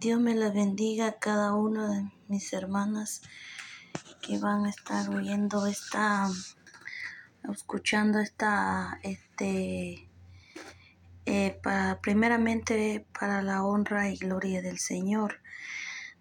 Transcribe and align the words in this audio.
Dios 0.00 0.18
me 0.18 0.34
la 0.34 0.48
bendiga 0.48 1.08
a 1.08 1.18
cada 1.18 1.52
una 1.52 1.90
de 1.90 2.10
mis 2.26 2.54
hermanas 2.54 3.20
que 4.22 4.38
van 4.38 4.64
a 4.64 4.70
estar 4.70 5.10
oyendo 5.10 5.66
esta, 5.66 6.26
escuchando 7.52 8.18
esta, 8.18 8.98
este, 9.02 10.08
eh, 11.26 11.60
para, 11.62 12.00
primeramente 12.00 13.04
para 13.12 13.42
la 13.42 13.62
honra 13.62 14.08
y 14.08 14.16
gloria 14.16 14.62
del 14.62 14.78
Señor, 14.78 15.42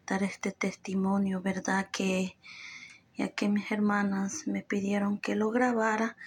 dar 0.05 0.23
este 0.23 0.51
testimonio, 0.51 1.41
¿verdad? 1.41 1.87
Que 1.89 2.35
ya 3.15 3.29
que 3.29 3.47
mis 3.47 3.71
hermanas 3.71 4.45
me 4.45 4.61
pidieron 4.61 5.17
que 5.17 5.37
lo 5.37 5.51
grabara, 5.51 6.17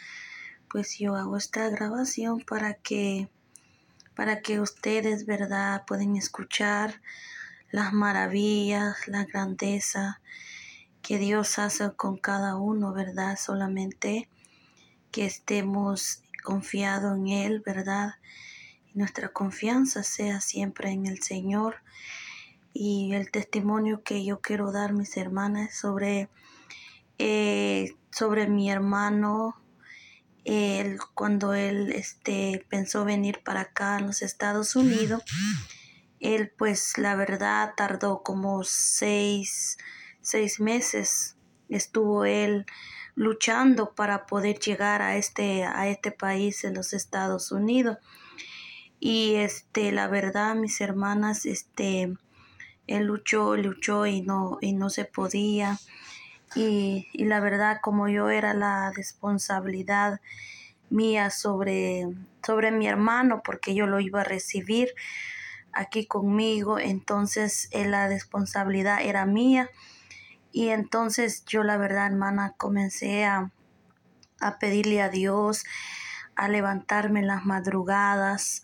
pues 0.71 0.99
yo 0.99 1.17
hago 1.17 1.37
esta 1.37 1.69
grabación 1.69 2.41
para 2.41 2.73
que 2.73 3.29
para 4.15 4.41
que 4.41 4.61
ustedes, 4.61 5.27
¿verdad?, 5.27 5.85
pueden 5.87 6.17
escuchar 6.17 7.01
las 7.73 7.93
maravillas, 7.93 9.09
la 9.09 9.25
grandeza 9.25 10.21
que 11.01 11.19
Dios 11.19 11.59
hace 11.59 11.91
con 11.97 12.17
cada 12.17 12.55
uno, 12.55 12.93
¿verdad? 12.93 13.37
Solamente 13.37 14.29
que 15.11 15.25
estemos 15.27 16.23
confiados 16.45 17.17
en 17.17 17.29
Él, 17.29 17.63
¿verdad? 17.65 18.15
Y 18.95 18.99
nuestra 18.99 19.31
confianza 19.31 20.05
sea 20.05 20.41
siempre 20.41 20.91
en 20.91 21.07
el 21.07 21.23
Señor. 21.23 21.77
Y 22.75 23.15
el 23.15 23.31
testimonio 23.31 24.03
que 24.03 24.25
yo 24.25 24.41
quiero 24.41 24.71
dar, 24.71 24.93
mis 24.93 25.17
hermanas, 25.17 25.75
sobre, 25.75 26.29
eh, 27.19 27.97
sobre 28.11 28.49
mi 28.49 28.71
hermano, 28.71 29.57
él, 30.45 30.99
cuando 31.15 31.55
él 31.55 31.93
este, 31.93 32.65
pensó 32.69 33.05
venir 33.05 33.43
para 33.45 33.63
acá, 33.63 33.99
en 33.99 34.07
los 34.07 34.23
Estados 34.23 34.77
Unidos, 34.77 35.23
él 36.23 36.53
pues 36.57 36.97
la 36.99 37.17
verdad 37.17 37.75
tardó 37.77 38.23
como 38.23 38.63
seis, 38.63 39.77
seis 40.21 40.61
meses. 40.61 41.37
Estuvo 41.69 42.25
él 42.25 42.65
luchando 43.17 43.95
para 43.95 44.25
poder 44.27 44.59
llegar 44.61 45.03
a 45.03 45.17
este, 45.17 45.65
a 45.65 45.89
este 45.89 46.13
país 46.13 46.63
en 46.65 46.75
los 46.75 46.93
Estados 46.93 47.51
Unidos. 47.51 47.99
Y 49.01 49.35
este, 49.35 49.91
la 49.91 50.07
verdad, 50.07 50.55
mis 50.55 50.81
hermanas, 50.81 51.45
este, 51.45 52.15
él 52.87 53.05
luchó, 53.05 53.57
luchó 53.57 54.07
y 54.07 54.23
no, 54.23 54.59
y 54.61 54.75
no 54.75 54.91
se 54.91 55.05
podía. 55.05 55.77
Y, 56.55 57.09
y 57.13 57.25
la 57.25 57.41
verdad, 57.41 57.79
como 57.83 58.09
yo 58.09 58.31
era 58.31 58.55
la 58.55 58.93
responsabilidad 58.93 60.21
mía 60.89 61.31
sobre, 61.31 62.07
sobre 62.47 62.71
mi 62.71 62.87
hermano, 62.87 63.43
porque 63.45 63.75
yo 63.75 63.87
lo 63.89 63.99
iba 63.99 64.21
a 64.21 64.25
recibir, 64.25 64.95
aquí 65.73 66.07
conmigo, 66.07 66.79
entonces 66.79 67.69
eh, 67.73 67.87
la 67.87 68.09
responsabilidad 68.09 69.03
era 69.03 69.27
mía. 69.27 69.71
Y 70.53 70.69
entonces 70.69 71.45
yo 71.47 71.63
la 71.63 71.79
verdad, 71.79 72.07
hermana, 72.07 72.55
comencé 72.59 73.25
a, 73.25 73.51
a 74.41 74.59
pedirle 74.59 75.01
a 75.01 75.09
Dios, 75.09 75.65
a 76.37 76.49
levantarme 76.49 77.21
en 77.21 77.27
las 77.27 77.45
madrugadas, 77.45 78.63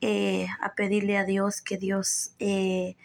eh, 0.00 0.48
a 0.60 0.74
pedirle 0.74 1.16
a 1.18 1.24
Dios 1.24 1.62
que 1.62 1.78
Dios, 1.78 2.34
eh, 2.40 2.96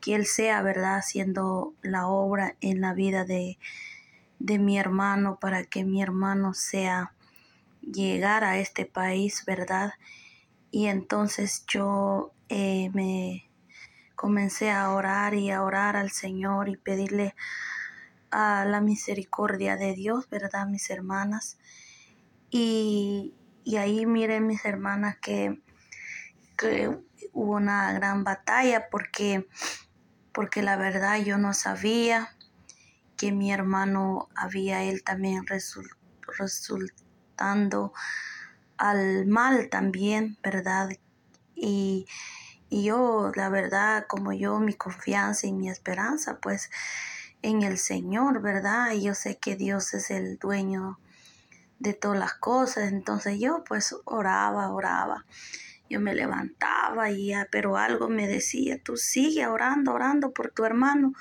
que 0.00 0.14
Él 0.14 0.26
sea, 0.26 0.60
¿verdad?, 0.60 0.96
haciendo 0.96 1.74
la 1.82 2.08
obra 2.08 2.56
en 2.60 2.80
la 2.82 2.92
vida 2.92 3.24
de, 3.24 3.58
de 4.38 4.58
mi 4.58 4.78
hermano 4.78 5.38
para 5.40 5.64
que 5.64 5.84
mi 5.84 6.02
hermano 6.02 6.52
sea 6.52 7.14
llegar 7.80 8.44
a 8.44 8.58
este 8.58 8.84
país, 8.84 9.44
¿verdad? 9.46 9.94
Y 10.70 10.86
entonces 10.86 11.64
yo 11.66 12.32
eh, 12.48 12.90
me 12.94 13.50
comencé 14.14 14.70
a 14.70 14.90
orar 14.90 15.34
y 15.34 15.50
a 15.50 15.62
orar 15.62 15.96
al 15.96 16.10
Señor 16.10 16.68
y 16.68 16.76
pedirle 16.76 17.34
a 18.30 18.64
la 18.64 18.80
misericordia 18.80 19.76
de 19.76 19.94
Dios, 19.94 20.28
¿verdad, 20.30 20.66
mis 20.66 20.90
hermanas? 20.90 21.58
Y, 22.50 23.34
ahí 23.78 24.06
miren 24.06 24.46
mis 24.46 24.64
hermanas 24.64 25.16
que, 25.18 25.60
hubo 27.32 27.56
una 27.56 27.92
gran 27.92 28.24
batalla 28.24 28.88
porque, 28.90 29.46
porque 30.32 30.62
la 30.62 30.76
verdad 30.76 31.18
yo 31.18 31.36
no 31.36 31.52
sabía 31.52 32.34
que 33.16 33.32
mi 33.32 33.52
hermano 33.52 34.28
había 34.34 34.84
él 34.84 35.02
también 35.02 35.44
resultando 36.38 37.92
al 38.78 39.26
mal 39.26 39.68
también, 39.68 40.38
¿verdad? 40.42 40.88
Y, 41.54 42.06
yo, 42.70 43.32
la 43.34 43.48
verdad, 43.48 44.06
como 44.08 44.32
yo, 44.32 44.58
mi 44.58 44.74
confianza 44.74 45.46
y 45.46 45.52
mi 45.52 45.68
esperanza, 45.68 46.38
pues 46.40 46.70
en 47.42 47.62
el 47.62 47.78
Señor, 47.78 48.42
¿verdad? 48.42 48.92
Y 48.92 49.02
yo 49.02 49.14
sé 49.14 49.38
que 49.38 49.56
Dios 49.56 49.94
es 49.94 50.10
el 50.10 50.38
dueño 50.38 50.98
de 51.78 51.94
todas 51.94 52.18
las 52.18 52.34
cosas. 52.34 52.92
Entonces 52.92 53.38
yo 53.38 53.62
pues 53.64 53.94
oraba, 54.04 54.70
oraba. 54.70 55.24
Yo 55.88 56.00
me 56.00 56.14
levantaba 56.14 57.10
y 57.10 57.32
pero 57.50 57.76
algo 57.76 58.08
me 58.08 58.26
decía, 58.26 58.78
tú 58.82 58.96
sigue 58.96 59.46
orando, 59.46 59.92
orando 59.92 60.32
por 60.32 60.50
tu 60.50 60.64
hermano. 60.64 61.12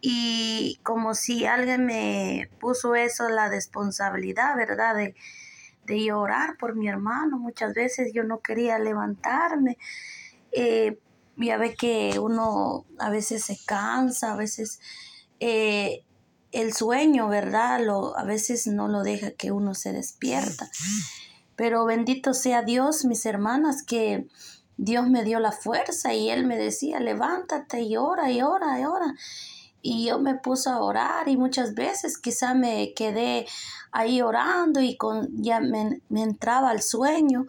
Y 0.00 0.80
como 0.82 1.14
si 1.14 1.46
alguien 1.46 1.86
me 1.86 2.50
puso 2.58 2.94
eso, 2.94 3.28
la 3.28 3.48
responsabilidad, 3.48 4.56
¿verdad? 4.56 4.94
De, 4.96 5.14
de 5.84 6.12
orar 6.12 6.56
por 6.58 6.74
mi 6.74 6.88
hermano. 6.88 7.38
Muchas 7.38 7.74
veces 7.74 8.12
yo 8.12 8.24
no 8.24 8.40
quería 8.40 8.78
levantarme. 8.78 9.78
Eh, 10.56 10.98
ya 11.36 11.58
ve 11.58 11.74
que 11.74 12.18
uno 12.18 12.86
a 12.98 13.10
veces 13.10 13.44
se 13.44 13.58
cansa, 13.66 14.32
a 14.32 14.36
veces 14.36 14.80
eh, 15.38 16.02
el 16.50 16.72
sueño, 16.72 17.28
¿verdad? 17.28 17.84
Lo, 17.84 18.16
a 18.18 18.24
veces 18.24 18.66
no 18.66 18.88
lo 18.88 19.02
deja 19.02 19.32
que 19.32 19.52
uno 19.52 19.74
se 19.74 19.92
despierta. 19.92 20.70
Pero 21.54 21.84
bendito 21.84 22.34
sea 22.34 22.62
Dios, 22.62 23.04
mis 23.04 23.26
hermanas, 23.26 23.82
que 23.82 24.26
Dios 24.78 25.08
me 25.08 25.24
dio 25.24 25.38
la 25.40 25.52
fuerza 25.52 26.14
y 26.14 26.30
Él 26.30 26.46
me 26.46 26.56
decía, 26.56 27.00
levántate 27.00 27.82
y 27.82 27.96
ora 27.96 28.30
y 28.30 28.42
ora 28.42 28.80
y 28.80 28.84
ora 28.84 29.14
y 29.88 30.06
yo 30.06 30.18
me 30.18 30.34
puse 30.34 30.68
a 30.68 30.80
orar 30.80 31.28
y 31.28 31.36
muchas 31.36 31.74
veces 31.74 32.18
quizá 32.18 32.54
me 32.54 32.92
quedé 32.92 33.46
ahí 33.92 34.20
orando 34.20 34.80
y 34.80 34.96
con, 34.96 35.28
ya 35.40 35.60
me, 35.60 36.00
entraba 36.10 36.72
el 36.72 36.82
sueño, 36.82 37.46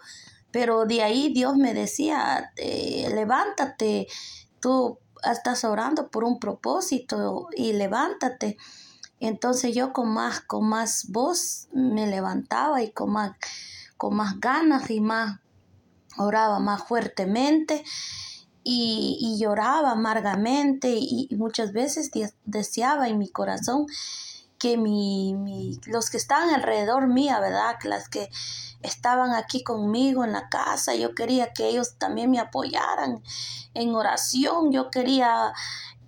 pero 0.52 0.86
de 0.86 1.04
ahí 1.04 1.34
Dios 1.34 1.56
me 1.56 1.74
decía, 1.74 2.52
eh, 2.56 3.10
levántate, 3.14 4.08
tú 4.60 5.00
estás 5.24 5.64
orando 5.64 6.10
por 6.10 6.24
un 6.24 6.40
propósito 6.40 7.48
y 7.56 7.74
levántate. 7.74 8.58
Entonces 9.20 9.74
yo 9.76 9.94
con 9.94 10.14
más, 10.14 10.42
con 10.42 10.68
más 10.70 11.08
voz 11.10 11.68
me 11.74 12.08
levantaba 12.08 12.84
y 12.84 12.92
con 12.92 13.12
más, 13.12 13.32
con 13.98 14.16
más 14.16 14.40
ganas 14.40 14.90
y 14.90 15.02
más 15.02 15.40
oraba 16.18 16.60
más 16.60 16.84
fuertemente 16.84 17.84
y, 18.64 19.38
lloraba 19.40 19.92
amargamente 19.92 20.96
y, 21.00 21.30
muchas 21.38 21.72
veces 21.72 22.12
deseaba 22.44 23.08
en 23.08 23.18
mi 23.18 23.30
corazón 23.30 23.86
que 24.60 24.78
mi, 24.78 25.80
los 25.86 26.10
que 26.10 26.18
estaban 26.18 26.50
alrededor 26.50 27.08
mía, 27.08 27.40
¿verdad? 27.40 27.76
Las 27.84 28.10
que 28.10 28.30
estaban 28.82 29.34
aquí 29.34 29.64
conmigo 29.64 30.24
en 30.24 30.34
la 30.34 30.50
casa, 30.50 30.96
yo 30.96 31.16
quería 31.16 31.54
que 31.54 31.68
ellos 31.68 31.96
también 31.98 32.32
me 32.32 32.40
apoyaran 32.40 33.22
en 33.74 33.96
oración, 33.96 34.72
yo 34.72 34.90
quería 34.90 35.54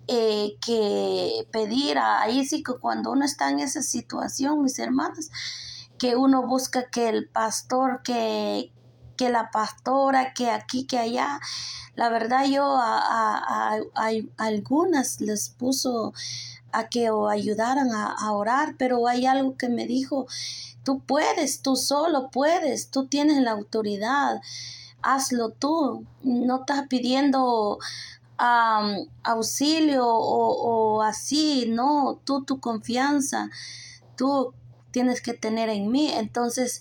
eh, 0.08 0.56
que 0.60 1.46
pedir 1.52 1.98
ahí 1.98 2.44
sí 2.44 2.62
que 2.62 2.72
cuando 2.74 3.12
uno 3.12 3.24
está 3.24 3.50
en 3.50 3.60
esa 3.60 3.82
situación, 3.82 4.62
mis 4.62 4.78
hermanos, 4.78 5.30
que 5.98 6.16
uno 6.16 6.46
busca 6.46 6.90
que 6.90 7.08
el 7.08 7.28
pastor, 7.28 8.02
que, 8.02 8.72
que 9.16 9.28
la 9.28 9.50
pastora, 9.50 10.32
que 10.32 10.50
aquí, 10.50 10.86
que 10.86 10.98
allá. 10.98 11.38
La 11.94 12.08
verdad 12.08 12.46
yo 12.46 12.76
a, 12.80 13.78
algunas 14.38 15.20
les 15.20 15.50
puso 15.50 16.14
a 16.72 16.88
que 16.88 17.10
o 17.10 17.28
ayudaran 17.28 17.90
a, 17.92 18.32
orar, 18.32 18.74
pero 18.78 19.06
hay 19.08 19.26
algo 19.26 19.56
que 19.56 19.68
me 19.68 19.86
dijo, 19.86 20.26
tú 20.84 21.00
puedes, 21.00 21.62
tú 21.62 21.76
solo 21.76 22.30
puedes, 22.30 22.90
tú 22.90 23.06
tienes 23.06 23.42
la 23.42 23.52
autoridad, 23.52 24.40
hazlo 25.02 25.50
tú, 25.50 26.06
no 26.22 26.60
estás 26.60 26.86
pidiendo 26.88 27.78
auxilio 29.22 30.06
o, 30.06 31.02
así, 31.02 31.66
no, 31.68 32.20
tú 32.24 32.44
tu 32.44 32.60
confianza, 32.60 33.50
tú 34.16 34.54
tienes 34.90 35.20
que 35.20 35.34
tener 35.34 35.68
en 35.68 35.90
mí. 35.90 36.10
Entonces, 36.10 36.80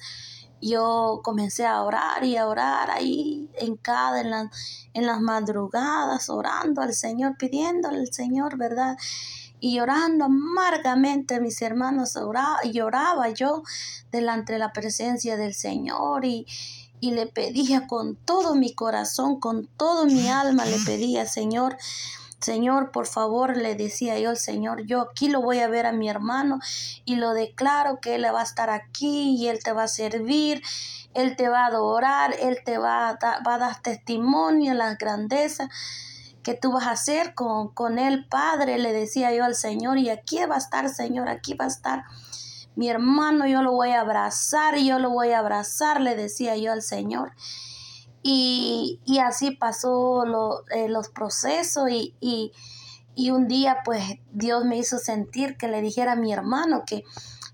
yo 0.61 1.21
comencé 1.23 1.65
a 1.65 1.83
orar 1.83 2.23
y 2.23 2.37
a 2.37 2.47
orar 2.47 2.91
ahí 2.91 3.49
en 3.55 3.75
cada, 3.77 4.21
en, 4.21 4.49
en 4.93 5.05
las 5.05 5.21
madrugadas, 5.21 6.29
orando 6.29 6.81
al 6.81 6.93
Señor, 6.93 7.37
pidiéndole 7.37 7.99
al 7.99 8.13
Señor, 8.13 8.57
¿verdad? 8.57 8.97
Y 9.59 9.75
llorando 9.75 10.25
amargamente, 10.25 11.39
mis 11.39 11.61
hermanos, 11.61 12.15
oraba, 12.15 12.61
lloraba 12.63 13.29
yo 13.29 13.63
delante 14.11 14.53
de 14.53 14.59
la 14.59 14.71
presencia 14.71 15.37
del 15.37 15.53
Señor 15.53 16.25
y, 16.25 16.45
y 16.99 17.11
le 17.11 17.27
pedía 17.27 17.87
con 17.87 18.15
todo 18.15 18.55
mi 18.55 18.73
corazón, 18.73 19.39
con 19.39 19.67
todo 19.67 20.05
mi 20.05 20.29
alma, 20.29 20.65
le 20.65 20.77
pedía, 20.85 21.25
Señor, 21.25 21.77
Señor, 22.39 22.91
por 22.91 23.05
favor, 23.05 23.57
le 23.57 23.75
decía 23.75 24.17
yo 24.17 24.29
al 24.29 24.37
Señor, 24.37 24.85
yo 24.85 25.01
aquí 25.01 25.27
lo 25.27 25.41
voy 25.41 25.59
a 25.59 25.67
ver 25.67 25.85
a 25.85 25.91
mi 25.91 26.09
hermano 26.09 26.59
y 27.03 27.17
lo 27.17 27.33
declaro 27.33 27.99
que 27.99 28.15
Él 28.15 28.25
va 28.33 28.39
a 28.39 28.43
estar 28.43 28.69
aquí 28.69 29.35
y 29.37 29.49
Él 29.49 29.59
te 29.61 29.73
va 29.73 29.83
a 29.83 29.87
servir, 29.89 30.61
Él 31.13 31.35
te 31.35 31.49
va 31.49 31.65
a 31.65 31.67
adorar, 31.67 32.33
Él 32.39 32.59
te 32.63 32.77
va 32.77 33.09
a, 33.09 33.17
va 33.45 33.55
a 33.55 33.57
dar 33.57 33.81
testimonio, 33.81 34.73
las 34.73 34.97
grandezas 34.97 35.67
que 36.43 36.53
tú 36.53 36.71
vas 36.71 36.87
a 36.87 36.91
hacer 36.91 37.33
con, 37.33 37.69
con 37.69 37.99
Él, 37.99 38.25
Padre, 38.29 38.77
le 38.77 38.93
decía 38.93 39.33
yo 39.33 39.43
al 39.43 39.55
Señor, 39.55 39.97
y 39.97 40.09
aquí 40.09 40.37
va 40.49 40.55
a 40.55 40.59
estar, 40.59 40.89
Señor, 40.89 41.29
aquí 41.29 41.53
va 41.53 41.65
a 41.65 41.69
estar 41.69 42.03
mi 42.79 42.89
hermano, 42.89 43.45
yo 43.45 43.61
lo 43.61 43.73
voy 43.73 43.89
a 43.89 43.99
abrazar, 43.99 44.77
yo 44.77 44.99
lo 44.99 45.09
voy 45.09 45.31
a 45.31 45.39
abrazar, 45.39 45.99
le 45.99 46.15
decía 46.15 46.55
yo 46.55 46.71
al 46.71 46.81
Señor. 46.81 47.33
Y, 48.23 49.01
así 49.21 49.51
pasó 49.51 50.23
eh, 50.71 50.87
los 50.87 51.09
procesos 51.09 51.89
y, 51.89 52.15
y, 52.21 53.31
un 53.31 53.49
día 53.49 53.79
pues 53.83 54.01
Dios 54.31 54.63
me 54.63 54.77
hizo 54.77 54.97
sentir 54.97 55.57
que 55.57 55.67
le 55.67 55.81
dijera 55.81 56.13
a 56.13 56.15
mi 56.15 56.31
hermano 56.31 56.83
que, 56.87 57.03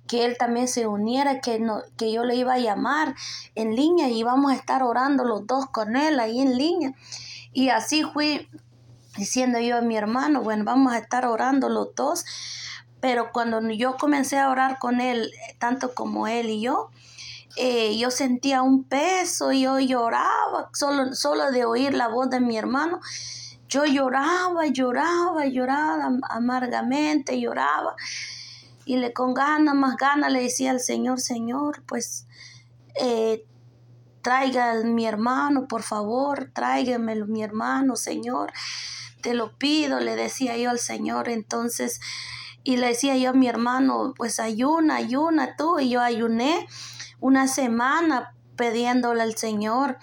que 0.06 0.26
él 0.26 0.38
también 0.38 0.68
se 0.68 0.86
uniera, 0.86 1.40
que, 1.40 1.60
no, 1.60 1.82
que 1.98 2.12
yo 2.12 2.24
le 2.24 2.36
iba 2.36 2.54
a 2.54 2.60
llamar 2.60 3.16
en 3.56 3.76
línea 3.76 4.08
y 4.10 4.20
íbamos 4.20 4.52
a 4.52 4.56
estar 4.56 4.84
orando 4.84 5.24
los 5.24 5.48
dos 5.48 5.66
con 5.72 5.96
él 5.96 6.20
ahí 6.20 6.40
en 6.40 6.56
línea. 6.56 6.94
Y 7.52 7.70
así 7.70 8.04
fui 8.04 8.48
diciendo 9.18 9.60
yo 9.60 9.78
a 9.78 9.82
mi 9.82 9.98
hermano, 9.98 10.42
bueno, 10.42 10.64
vamos 10.64 10.94
a 10.94 10.98
estar 10.98 11.26
orando 11.26 11.70
los 11.70 11.96
dos. 11.96 12.26
Pero 13.00 13.32
cuando 13.32 13.62
yo 13.70 13.98
comencé 13.98 14.40
a 14.40 14.50
orar 14.50 14.80
con 14.80 15.00
él, 15.00 15.32
tanto 15.60 15.94
como 15.94 16.28
él 16.28 16.50
y 16.50 16.62
yo, 16.62 16.90
eh, 17.58 17.98
yo 17.98 18.12
sentía 18.12 18.62
un 18.62 18.84
peso, 18.84 19.52
yo 19.52 19.80
lloraba, 19.80 20.70
solo, 20.74 21.14
solo 21.14 21.52
de 21.52 21.66
oír 21.66 21.94
la 21.94 22.08
voz 22.08 22.30
de 22.30 22.40
mi 22.40 22.58
hermano, 22.58 23.00
yo 23.70 23.86
lloraba, 23.86 24.68
lloraba, 24.68 25.46
lloraba 25.46 26.18
amargamente, 26.30 27.40
lloraba. 27.40 27.96
Y 28.86 28.98
le 28.98 29.14
con 29.14 29.34
ganas, 29.34 29.76
más 29.76 29.98
ganas 29.98 30.32
le 30.32 30.42
decía 30.42 30.72
al 30.72 30.80
Señor, 30.80 31.20
Señor, 31.20 31.84
pues 31.86 32.28
eh, 32.96 33.46
traiga 34.22 34.72
a 34.72 34.84
mi 34.84 35.06
hermano, 35.06 35.68
por 35.68 35.84
favor, 35.84 36.50
tráigame 36.54 37.24
mi 37.26 37.44
hermano, 37.44 37.96
Señor, 37.96 38.52
te 39.26 39.34
lo 39.34 39.58
pido, 39.58 40.00
le 40.00 40.16
decía 40.16 40.56
yo 40.56 40.70
al 40.70 40.78
Señor. 40.78 41.30
Entonces, 41.30 42.00
y 42.64 42.78
le 42.78 42.90
decía 42.90 43.18
yo 43.18 43.32
a 43.32 43.34
mi 43.34 43.48
hermano, 43.48 44.14
pues 44.16 44.40
ayuna, 44.40 44.98
ayuna 44.98 45.56
tú, 45.56 45.80
y 45.80 45.90
yo 45.90 46.00
ayuné 46.00 46.68
una 47.20 47.48
semana 47.48 48.36
pidiéndole 48.56 49.24
al 49.24 49.36
Señor. 49.36 49.98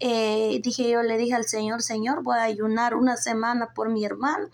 Eh, 0.00 0.58
dije 0.64 0.88
yo, 0.88 1.02
le 1.02 1.18
dije 1.18 1.34
al 1.34 1.44
Señor, 1.44 1.82
Señor, 1.82 2.22
voy 2.22 2.38
a 2.38 2.44
ayunar 2.44 2.94
una 2.94 3.18
semana 3.18 3.74
por 3.74 3.90
mi 3.90 4.06
hermano. 4.06 4.48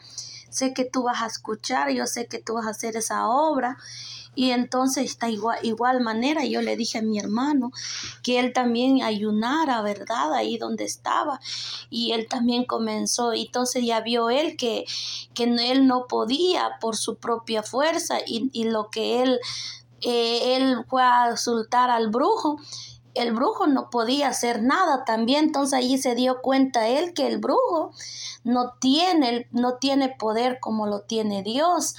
Sé 0.51 0.75
que 0.75 0.85
tú 0.85 1.05
vas 1.05 1.23
a 1.23 1.27
escuchar, 1.27 1.91
yo 1.91 2.09
sé 2.09 2.27
que 2.27 2.41
tú 2.41 2.55
vas 2.55 2.67
a 2.67 2.71
hacer 2.71 2.97
esa 2.97 3.29
obra. 3.29 3.79
Y 4.39 4.53
entonces, 4.53 5.05
está 5.11 5.29
igual, 5.29 5.59
igual 5.65 6.01
manera, 6.01 6.45
yo 6.45 6.63
le 6.63 6.77
dije 6.77 6.99
a 6.99 7.03
mi 7.03 7.19
hermano 7.19 7.73
que 8.23 8.39
él 8.39 8.53
también 8.53 9.03
ayunara, 9.03 9.83
¿verdad? 9.83 10.33
Ahí 10.33 10.59
donde 10.59 10.85
estaba. 10.85 11.41
Y 11.91 12.13
él 12.13 12.29
también 12.29 12.65
comenzó. 12.65 13.35
Y 13.35 13.47
entonces 13.47 13.85
ya 13.85 14.01
vio 14.01 14.31
él 14.31 14.57
que, 14.57 14.85
que 15.35 15.43
él 15.43 15.89
no 15.89 16.07
podía 16.07 16.79
por 16.81 16.97
su 16.97 17.17
propia 17.17 17.65
fuerza 17.65 18.19
y, 18.25 18.49
y 18.53 18.63
lo 18.63 18.91
que 18.91 19.23
él 19.23 19.41
eh, 20.03 20.55
él 20.55 20.85
fue 20.89 21.03
a 21.03 21.33
insultar 21.33 21.91
al 21.91 22.09
brujo. 22.09 22.61
El 23.15 23.33
brujo 23.33 23.67
no 23.67 23.91
podía 23.91 24.29
hacer 24.29 24.63
nada 24.63 25.05
también, 25.05 25.47
entonces 25.47 25.77
allí 25.81 25.99
se 25.99 26.15
dio 26.15 26.41
cuenta 26.43 26.87
él 26.87 27.13
que 27.13 27.27
el 27.27 27.39
brujo 27.39 27.91
no 28.45 28.75
tiene, 28.79 29.49
no 29.51 29.79
tiene 29.79 30.11
poder 30.11 30.61
como 30.61 30.87
lo 30.87 31.01
tiene 31.01 31.43
Dios. 31.43 31.97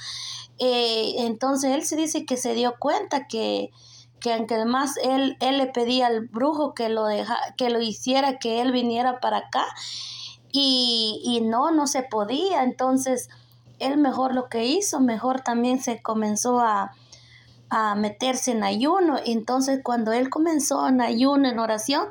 Eh, 0.60 1.14
entonces 1.18 1.72
él 1.74 1.84
se 1.84 1.96
dice 1.96 2.26
que 2.26 2.36
se 2.36 2.54
dio 2.54 2.74
cuenta 2.78 3.26
que, 3.26 3.70
que 4.20 4.34
aunque 4.34 4.54
además 4.54 4.96
él, 5.02 5.36
él 5.40 5.58
le 5.58 5.66
pedía 5.66 6.06
al 6.06 6.28
brujo 6.28 6.74
que 6.74 6.88
lo, 6.90 7.06
deja, 7.06 7.38
que 7.56 7.70
lo 7.70 7.80
hiciera, 7.80 8.38
que 8.38 8.60
él 8.60 8.70
viniera 8.70 9.20
para 9.20 9.38
acá, 9.38 9.64
y, 10.52 11.20
y 11.24 11.40
no, 11.40 11.70
no 11.70 11.86
se 11.86 12.02
podía. 12.02 12.62
Entonces 12.62 13.30
él 13.78 13.96
mejor 13.96 14.34
lo 14.34 14.48
que 14.48 14.66
hizo, 14.66 15.00
mejor 15.00 15.40
también 15.40 15.82
se 15.82 16.02
comenzó 16.02 16.60
a, 16.60 16.92
a 17.70 17.94
meterse 17.94 18.52
en 18.52 18.62
ayuno. 18.62 19.18
Entonces 19.24 19.80
cuando 19.82 20.12
él 20.12 20.28
comenzó 20.28 20.86
en 20.88 21.00
ayuno, 21.00 21.48
en 21.48 21.58
oración, 21.58 22.06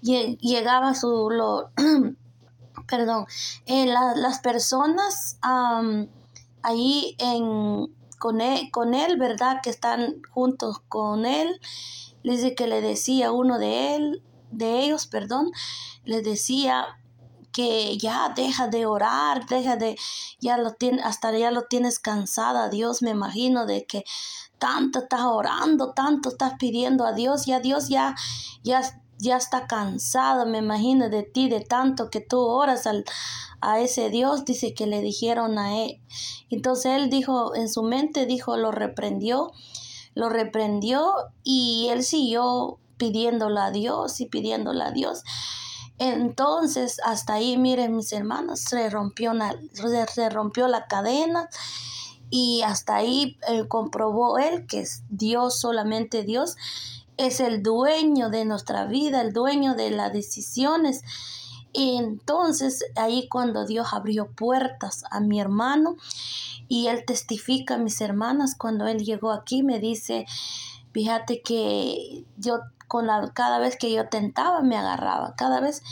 llegaba 0.00 0.94
su, 0.94 1.30
lo, 1.30 1.70
perdón, 2.88 3.26
eh, 3.66 3.86
las 3.86 4.40
personas 4.40 5.38
ahí 6.62 7.16
en, 7.18 7.94
con, 8.18 8.40
él, 8.40 8.70
con 8.70 8.94
él, 8.94 9.16
¿verdad? 9.18 9.60
Que 9.62 9.70
están 9.70 10.22
juntos 10.30 10.80
con 10.88 11.26
él. 11.26 11.60
Les 12.22 12.42
dice 12.42 12.54
que 12.54 12.66
le 12.66 12.80
decía 12.80 13.32
uno 13.32 13.58
de 13.58 13.96
él, 13.96 14.22
de 14.50 14.80
ellos, 14.84 15.06
perdón, 15.06 15.50
le 16.04 16.22
decía 16.22 16.86
que 17.52 17.98
ya 17.98 18.30
deja 18.34 18.68
de 18.68 18.86
orar, 18.86 19.46
deja 19.46 19.76
de, 19.76 19.96
ya 20.40 20.56
lo 20.56 20.72
tiene, 20.72 21.02
hasta 21.02 21.36
ya 21.36 21.50
lo 21.50 21.64
tienes 21.64 21.98
cansada, 21.98 22.68
Dios 22.68 23.02
me 23.02 23.10
imagino 23.10 23.66
de 23.66 23.84
que 23.84 24.04
tanto 24.58 25.00
estás 25.00 25.22
orando, 25.22 25.92
tanto 25.92 26.30
estás 26.30 26.54
pidiendo 26.58 27.04
a 27.04 27.12
Dios, 27.12 27.46
ya 27.46 27.60
Dios 27.60 27.88
ya, 27.88 28.14
ya, 28.62 28.80
ya 29.22 29.36
está 29.36 29.68
cansado, 29.68 30.46
me 30.46 30.58
imagino, 30.58 31.08
de 31.08 31.22
ti, 31.22 31.48
de 31.48 31.60
tanto 31.60 32.10
que 32.10 32.20
tú 32.20 32.40
oras 32.40 32.88
al, 32.88 33.04
a 33.60 33.78
ese 33.78 34.10
Dios, 34.10 34.44
dice 34.44 34.74
que 34.74 34.86
le 34.86 35.00
dijeron 35.00 35.58
a 35.58 35.78
él. 35.84 36.00
Entonces 36.50 36.96
él 36.96 37.08
dijo, 37.08 37.54
en 37.54 37.68
su 37.68 37.84
mente 37.84 38.26
dijo, 38.26 38.56
lo 38.56 38.72
reprendió, 38.72 39.52
lo 40.14 40.28
reprendió 40.28 41.14
y 41.44 41.86
él 41.90 42.02
siguió 42.02 42.80
pidiéndole 42.96 43.60
a 43.60 43.70
Dios 43.70 44.20
y 44.20 44.26
pidiéndole 44.26 44.82
a 44.82 44.90
Dios. 44.90 45.22
Entonces, 45.98 47.00
hasta 47.04 47.34
ahí, 47.34 47.56
miren 47.56 47.94
mis 47.94 48.12
hermanos, 48.12 48.60
se 48.60 48.90
rompió, 48.90 49.32
se 50.12 50.30
rompió 50.30 50.66
la 50.66 50.86
cadena 50.88 51.48
y 52.28 52.62
hasta 52.62 52.96
ahí 52.96 53.38
eh, 53.46 53.68
comprobó 53.68 54.38
él 54.38 54.66
que 54.66 54.84
Dios, 55.10 55.60
solamente 55.60 56.24
Dios, 56.24 56.56
es 57.16 57.40
el 57.40 57.62
dueño 57.62 58.30
de 58.30 58.44
nuestra 58.44 58.86
vida, 58.86 59.20
el 59.20 59.32
dueño 59.32 59.74
de 59.74 59.90
las 59.90 60.12
decisiones. 60.12 61.02
Y 61.72 61.96
entonces 61.96 62.84
ahí 62.96 63.28
cuando 63.28 63.66
Dios 63.66 63.88
abrió 63.92 64.30
puertas 64.30 65.04
a 65.10 65.20
mi 65.20 65.40
hermano 65.40 65.96
y 66.68 66.88
él 66.88 67.04
testifica 67.06 67.74
a 67.74 67.78
mis 67.78 68.00
hermanas 68.00 68.54
cuando 68.56 68.86
él 68.86 69.04
llegó 69.04 69.32
aquí, 69.32 69.62
me 69.62 69.78
dice, 69.78 70.26
fíjate 70.92 71.40
que 71.40 72.24
yo 72.36 72.60
con 72.88 73.06
la, 73.06 73.30
cada 73.34 73.58
vez 73.58 73.76
que 73.76 73.90
yo 73.90 74.08
tentaba 74.08 74.60
me 74.60 74.76
agarraba, 74.76 75.34
cada 75.36 75.60
vez 75.60 75.82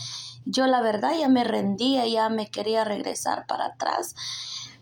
yo 0.44 0.66
la 0.66 0.82
verdad 0.82 1.12
ya 1.18 1.28
me 1.28 1.44
rendía, 1.44 2.06
ya 2.06 2.28
me 2.28 2.50
quería 2.50 2.84
regresar 2.84 3.46
para 3.46 3.66
atrás 3.66 4.14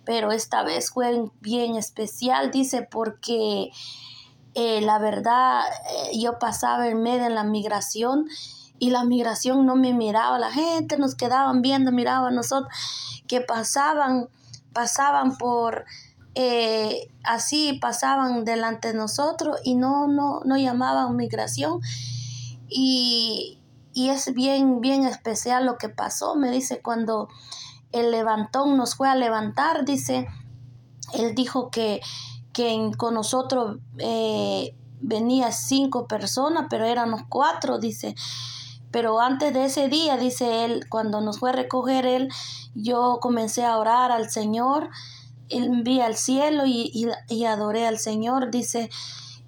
pero 0.08 0.32
esta 0.32 0.62
vez 0.62 0.90
fue 0.90 1.30
bien 1.42 1.76
especial, 1.76 2.50
dice, 2.50 2.80
porque 2.80 3.70
eh, 4.60 4.80
la 4.80 4.98
verdad 4.98 5.60
eh, 5.88 6.18
yo 6.18 6.40
pasaba 6.40 6.88
en 6.88 7.00
medio 7.00 7.22
de 7.22 7.30
la 7.30 7.44
migración 7.44 8.26
y 8.80 8.90
la 8.90 9.04
migración 9.04 9.64
no 9.64 9.76
me 9.76 9.94
miraba, 9.94 10.36
la 10.40 10.50
gente 10.50 10.98
nos 10.98 11.14
quedaban 11.14 11.62
viendo, 11.62 11.92
miraba 11.92 12.26
a 12.26 12.32
nosotros 12.32 12.72
que 13.28 13.40
pasaban, 13.40 14.28
pasaban 14.72 15.38
por 15.38 15.84
eh, 16.34 17.08
así, 17.22 17.78
pasaban 17.80 18.44
delante 18.44 18.88
de 18.88 18.94
nosotros 18.94 19.60
y 19.62 19.76
no, 19.76 20.08
no, 20.08 20.40
no 20.44 20.56
llamaban 20.56 21.14
migración. 21.14 21.80
Y, 22.68 23.60
y 23.94 24.08
es 24.08 24.34
bien, 24.34 24.80
bien 24.80 25.04
especial 25.04 25.66
lo 25.66 25.78
que 25.78 25.88
pasó, 25.88 26.34
me 26.34 26.50
dice, 26.50 26.80
cuando 26.82 27.28
el 27.92 28.10
levantón 28.10 28.76
nos 28.76 28.96
fue 28.96 29.08
a 29.08 29.14
levantar, 29.14 29.84
dice, 29.84 30.26
él 31.12 31.36
dijo 31.36 31.70
que, 31.70 32.00
que 32.58 32.90
con 32.96 33.14
nosotros 33.14 33.78
eh, 33.98 34.74
venía 35.00 35.52
cinco 35.52 36.08
personas, 36.08 36.66
pero 36.68 36.86
éramos 36.86 37.22
cuatro, 37.28 37.78
dice. 37.78 38.16
Pero 38.90 39.20
antes 39.20 39.54
de 39.54 39.66
ese 39.66 39.86
día, 39.86 40.16
dice 40.16 40.64
él, 40.64 40.86
cuando 40.88 41.20
nos 41.20 41.38
fue 41.38 41.50
a 41.50 41.52
recoger 41.52 42.04
él, 42.04 42.28
yo 42.74 43.18
comencé 43.20 43.64
a 43.64 43.78
orar 43.78 44.10
al 44.10 44.28
Señor, 44.28 44.90
vi 45.48 46.00
al 46.00 46.16
cielo 46.16 46.66
y, 46.66 46.90
y, 46.92 47.06
y 47.32 47.44
adoré 47.44 47.86
al 47.86 48.00
Señor, 48.00 48.50
dice, 48.50 48.90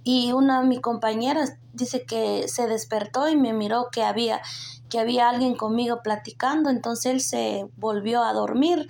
y 0.04 0.30
una 0.30 0.60
de 0.60 0.68
mis 0.68 0.80
compañeras 0.80 1.54
dice 1.72 2.04
que 2.04 2.46
se 2.46 2.68
despertó 2.68 3.28
y 3.28 3.34
me 3.34 3.52
miró 3.52 3.88
que 3.90 4.04
había 4.04 4.40
que 4.88 4.98
había 4.98 5.28
alguien 5.28 5.54
conmigo 5.54 6.00
platicando, 6.02 6.68
entonces 6.68 7.12
él 7.12 7.20
se 7.20 7.66
volvió 7.76 8.24
a 8.24 8.32
dormir 8.32 8.88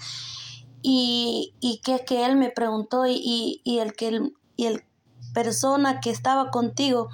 y, 0.82 1.54
y 1.60 1.78
que, 1.78 2.04
que 2.04 2.24
él 2.24 2.36
me 2.36 2.50
preguntó 2.50 3.06
y, 3.06 3.60
y, 3.64 3.78
el 3.78 3.92
que 3.94 4.32
y 4.56 4.66
el 4.66 4.84
persona 5.32 6.00
que 6.00 6.10
estaba 6.10 6.50
contigo 6.50 7.08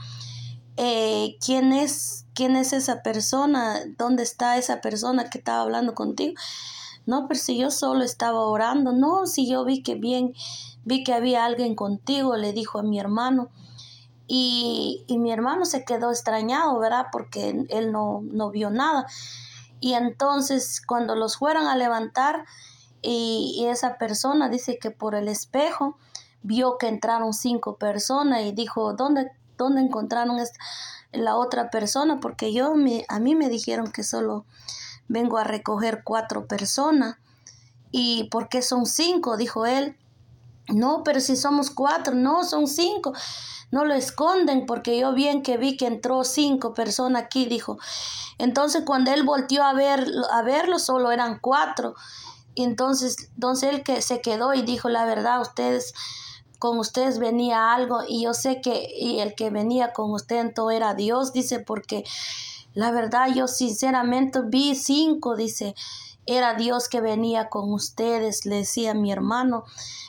eh, 0.77 1.39
quién 1.45 1.73
es, 1.73 2.27
quién 2.35 2.55
es 2.55 2.73
esa 2.73 3.03
persona, 3.03 3.81
dónde 3.97 4.23
está 4.23 4.59
esa 4.59 4.81
persona 4.81 5.31
que 5.31 5.39
estaba 5.39 5.63
hablando 5.63 5.95
contigo. 5.95 6.35
No, 7.07 7.29
pero 7.29 7.41
si 7.41 7.57
yo 7.57 7.71
solo 7.71 8.05
estaba 8.05 8.41
orando, 8.41 8.93
no, 8.93 9.27
si 9.27 9.49
yo 9.49 9.65
vi 9.65 9.83
que 9.83 9.95
bien, 9.95 10.35
vi 10.85 11.03
que 11.03 11.15
había 11.15 11.45
alguien 11.45 11.75
contigo, 11.75 12.37
le 12.37 12.53
dijo 12.53 12.79
a 12.79 12.83
mi 12.83 12.99
hermano. 12.99 13.49
Y, 14.29 15.05
mi 15.09 15.33
hermano 15.33 15.65
se 15.65 15.85
quedó 15.85 16.11
extrañado, 16.11 16.79
¿verdad? 16.79 17.07
Porque 17.13 17.65
él 17.69 17.93
no, 17.93 18.23
no 18.25 18.51
vio 18.51 18.71
nada. 18.71 19.07
Y 19.81 19.95
entonces 19.95 20.83
cuando 20.85 21.15
los 21.15 21.37
fueron 21.37 21.67
a 21.69 21.77
levantar, 21.77 22.45
y, 23.09 23.67
esa 23.67 23.99
persona 23.99 24.49
dice 24.49 24.79
que 24.79 24.91
por 24.91 25.15
el 25.15 25.29
espejo 25.29 25.97
vio 26.43 26.77
que 26.77 26.89
entraron 26.89 27.33
cinco 27.33 27.77
personas 27.77 28.43
y 28.43 28.51
dijo, 28.51 28.95
¿dónde, 28.95 29.31
dónde 29.57 29.81
encontraron 29.81 30.41
esta, 30.41 30.59
la 31.13 31.37
otra 31.37 31.71
persona? 31.71 32.19
Porque 32.19 32.53
yo, 32.53 32.75
me, 32.75 33.05
a 33.09 33.21
mí 33.21 33.37
me 33.37 33.49
dijeron 33.49 33.93
que 33.93 34.03
solo 34.03 34.45
vengo 35.07 35.39
a 35.39 35.45
recoger 35.45 36.03
cuatro 36.03 36.47
personas. 36.47 37.17
¿Y 37.93 38.25
por 38.25 38.49
qué 38.49 38.61
son 38.61 38.87
cinco? 38.87 39.37
Dijo 39.37 39.67
él. 39.67 39.97
No, 40.69 41.05
pero 41.05 41.21
si 41.21 41.37
somos 41.37 41.71
cuatro, 41.71 42.13
no, 42.13 42.43
son 42.43 42.67
cinco. 42.67 43.13
No 43.71 43.85
lo 43.85 43.95
esconden 43.95 44.67
porque 44.67 44.99
yo 44.99 45.13
bien 45.13 45.45
que 45.45 45.59
vi 45.59 45.77
que 45.77 45.87
entró 45.87 46.25
cinco 46.25 46.75
personas 46.75 47.23
aquí, 47.23 47.47
dijo. 47.47 47.79
Entonces 48.39 48.83
cuando 48.85 49.13
él 49.13 49.23
volteó 49.23 49.63
a, 49.63 49.75
ver, 49.75 50.09
a 50.33 50.43
verlo, 50.43 50.81
solo 50.81 51.13
eran 51.13 51.39
cuatro. 51.39 51.95
Entonces, 52.57 53.31
entonces 53.35 53.75
él 53.75 53.83
que 53.83 54.03
se 54.03 54.21
quedó 54.21 54.55
y 54.55 54.63
dijo 54.63 54.89
la 54.89 55.05
verdad, 55.05 55.41
ustedes, 55.41 55.95
con 56.59 56.79
ustedes 56.79 57.19
venía 57.19 57.75
algo 57.75 58.01
y 58.09 58.25
yo 58.25 58.35
sé 58.35 58.61
que 58.61 58.89
y 58.99 59.21
el 59.21 59.35
que 59.35 59.51
venía 59.51 59.93
con 59.93 60.11
usted 60.11 60.53
todo 60.55 60.71
era 60.71 60.95
Dios, 60.95 61.33
dice, 61.33 61.61
porque 61.61 62.05
la 62.75 62.91
verdad 62.91 63.29
yo 63.35 63.47
sinceramente 63.47 64.41
vi 64.45 64.75
cinco, 64.75 65.37
dice, 65.37 65.75
era 66.27 66.55
Dios 66.55 66.89
que 66.89 67.01
venía 67.01 67.49
con 67.49 67.73
ustedes, 67.73 68.47
le 68.47 68.57
decía 68.57 68.95
mi 68.95 69.13
hermano. 69.13 69.65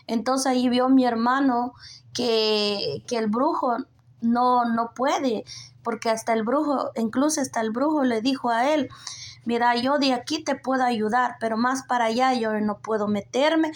Entonces 0.07 0.47
ahí 0.47 0.67
vio 0.67 0.89
mi 0.89 1.05
hermano 1.05 1.73
que, 2.13 3.03
que 3.07 3.17
el 3.17 3.27
brujo 3.27 3.77
no, 4.21 4.65
no 4.65 4.93
puede, 4.95 5.45
porque 5.83 6.09
hasta 6.09 6.33
el 6.33 6.43
brujo, 6.43 6.91
incluso 6.95 7.39
hasta 7.39 7.61
el 7.61 7.71
brujo 7.71 8.03
le 8.03 8.21
dijo 8.21 8.49
a 8.49 8.73
él, 8.73 8.89
mira, 9.47 9.75
yo 9.75 9.97
de 9.97 10.13
aquí 10.13 10.43
te 10.43 10.55
puedo 10.55 10.83
ayudar, 10.83 11.37
pero 11.39 11.57
más 11.57 11.83
para 11.83 12.05
allá 12.05 12.33
yo 12.33 12.53
no 12.59 12.77
puedo 12.79 13.07
meterme 13.07 13.71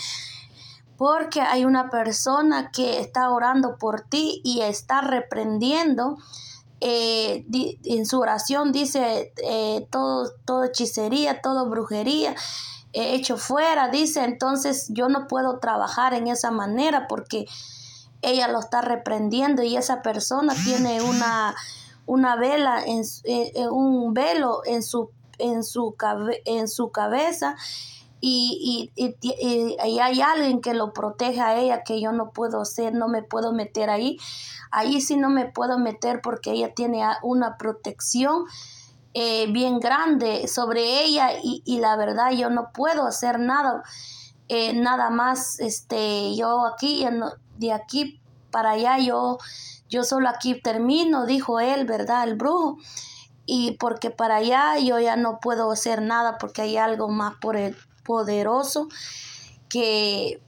porque 0.98 1.42
hay 1.42 1.66
una 1.66 1.90
persona 1.90 2.70
que 2.70 3.00
está 3.00 3.32
orando 3.32 3.78
por 3.80 4.02
ti 4.02 4.42
y 4.44 4.62
está 4.62 5.02
reprendiendo. 5.02 6.18
Eh, 6.80 7.46
en 7.86 8.06
su 8.06 8.20
oración 8.20 8.72
dice 8.72 9.34
eh, 9.44 9.88
todo, 9.90 10.32
todo 10.46 10.64
hechicería, 10.66 11.42
todo 11.42 11.70
brujería 11.70 12.36
hecho 12.94 13.38
fuera, 13.38 13.90
dice, 13.90 14.24
entonces 14.24 14.88
yo 14.90 15.08
no 15.08 15.28
puedo 15.28 15.60
trabajar 15.60 16.14
en 16.14 16.28
esa 16.28 16.52
manera 16.52 17.08
porque 17.08 17.46
ella 18.22 18.48
lo 18.48 18.60
está 18.60 18.82
reprendiendo 18.82 19.64
y 19.64 19.78
esa 19.78 20.02
persona 20.02 20.54
tiene 20.66 21.02
una, 21.02 21.56
una 22.06 22.36
vela, 22.36 22.84
en, 22.86 23.04
eh, 23.24 23.68
un 23.70 24.14
velo 24.14 24.62
en 24.66 24.84
su 24.84 25.10
en 25.42 25.64
su, 25.64 25.96
en 26.46 26.68
su 26.68 26.92
cabeza 26.92 27.56
y, 28.24 28.92
y, 28.96 29.78
hay 29.82 30.22
alguien 30.22 30.62
que 30.62 30.76
lo 30.76 30.94
protege 30.94 31.42
a 31.42 31.60
ella 31.60 31.84
que 31.84 32.00
yo 32.00 32.12
no 32.12 32.30
puedo 32.30 32.62
hacer, 32.62 32.94
no 32.94 33.08
me 33.08 33.24
puedo 33.24 33.52
meter 33.52 33.90
ahí. 33.90 34.20
Ahí 34.70 35.02
sí 35.02 35.18
no 35.18 35.30
me 35.30 35.48
puedo 35.48 35.80
meter 35.80 36.22
porque 36.22 36.52
ella 36.52 36.74
tiene 36.76 37.04
una 37.24 37.58
protección 37.58 38.46
eh, 39.16 39.52
bien 39.52 39.80
grande 39.80 40.48
sobre 40.48 41.04
ella 41.04 41.32
y, 41.44 41.80
la 41.80 41.98
verdad 41.98 42.32
yo 42.32 42.50
no 42.52 42.72
puedo 42.72 43.06
hacer 43.08 43.40
nada, 43.40 43.84
eh, 44.48 44.74
nada 44.74 45.10
más, 45.10 45.60
este, 45.60 46.36
yo 46.36 46.66
aquí, 46.68 47.06
de 47.58 47.74
aquí 47.74 48.22
para 48.52 48.72
allá, 48.72 49.00
yo, 49.00 49.40
yo 49.90 50.04
solo 50.04 50.30
aquí 50.30 50.62
termino, 50.62 51.26
dijo 51.26 51.60
él, 51.60 51.86
¿verdad? 51.86 52.26
El 52.26 52.36
brujo 52.36 52.78
y 53.46 53.78
porque 53.78 54.12
para 54.12 54.38
allá 54.38 54.78
yo 54.80 55.00
ya 55.00 55.16
no 55.16 55.40
puedo 55.40 55.72
hacer 55.72 56.02
nada 56.02 56.38
porque 56.38 56.62
hay 56.62 56.78
algo 56.78 57.10
más 57.10 57.36
poderoso 58.04 58.88
que, 59.70 60.42